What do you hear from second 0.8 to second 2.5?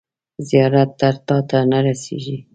تر تاته نه رسیږي.